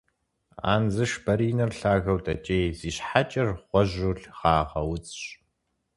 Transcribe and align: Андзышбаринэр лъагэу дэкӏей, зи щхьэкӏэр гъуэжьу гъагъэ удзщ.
Андзышбаринэр 0.73 1.71
лъагэу 1.79 2.19
дэкӏей, 2.25 2.65
зи 2.79 2.91
щхьэкӏэр 2.95 3.49
гъуэжьу 3.69 4.13
гъагъэ 4.37 4.81
удзщ. 4.91 5.21